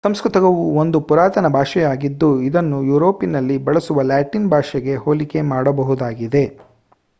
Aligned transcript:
ಸಂಸ್ಕೃತವು 0.03 0.49
ಒಂದು 0.75 0.97
ಪುರಾತನ 1.01 1.47
ಭಾಷೆಯಾಗಿದ್ದು 1.53 2.29
ಇದನ್ನು 2.41 2.77
ಯುರೋಪಿನಲ್ಲಿ 2.83 3.57
ಬಳಸುವ 3.63 4.01
ಲ್ಯಾಟಿನ್ 4.03 4.47
ಭಾಷೆಗೆ 4.49 4.95
ಹೋಲಿಕೆ 4.97 5.41
ಮಾಡಬಹುದಾಗಿದೆ 5.51 6.43